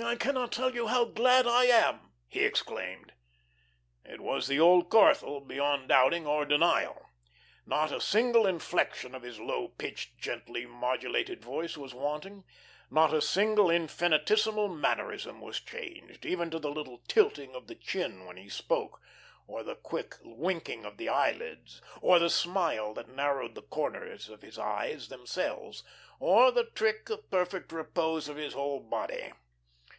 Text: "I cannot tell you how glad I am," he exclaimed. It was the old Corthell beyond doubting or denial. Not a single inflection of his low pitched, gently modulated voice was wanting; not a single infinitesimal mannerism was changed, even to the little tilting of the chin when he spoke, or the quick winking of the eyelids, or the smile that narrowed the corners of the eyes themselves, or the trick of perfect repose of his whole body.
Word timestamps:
"I 0.00 0.16
cannot 0.16 0.52
tell 0.52 0.74
you 0.74 0.86
how 0.86 1.06
glad 1.06 1.46
I 1.46 1.64
am," 1.64 2.12
he 2.28 2.44
exclaimed. 2.44 3.14
It 4.04 4.20
was 4.20 4.46
the 4.46 4.60
old 4.60 4.90
Corthell 4.90 5.40
beyond 5.40 5.88
doubting 5.88 6.26
or 6.26 6.44
denial. 6.44 7.06
Not 7.66 7.90
a 7.90 8.00
single 8.00 8.46
inflection 8.46 9.14
of 9.14 9.22
his 9.22 9.40
low 9.40 9.68
pitched, 9.68 10.18
gently 10.18 10.66
modulated 10.66 11.42
voice 11.42 11.76
was 11.76 11.94
wanting; 11.94 12.44
not 12.90 13.12
a 13.14 13.22
single 13.22 13.70
infinitesimal 13.70 14.68
mannerism 14.68 15.40
was 15.40 15.58
changed, 15.58 16.24
even 16.26 16.50
to 16.50 16.58
the 16.58 16.70
little 16.70 16.98
tilting 17.08 17.56
of 17.56 17.66
the 17.66 17.74
chin 17.74 18.24
when 18.26 18.36
he 18.36 18.48
spoke, 18.50 19.00
or 19.48 19.62
the 19.62 19.74
quick 19.74 20.16
winking 20.22 20.84
of 20.84 20.98
the 20.98 21.08
eyelids, 21.08 21.80
or 22.02 22.18
the 22.18 22.30
smile 22.30 22.92
that 22.94 23.08
narrowed 23.08 23.54
the 23.54 23.62
corners 23.62 24.28
of 24.28 24.42
the 24.42 24.62
eyes 24.62 25.08
themselves, 25.08 25.82
or 26.20 26.52
the 26.52 26.64
trick 26.72 27.08
of 27.10 27.28
perfect 27.30 27.72
repose 27.72 28.28
of 28.28 28.36
his 28.36 28.52
whole 28.52 28.80
body. 28.80 29.32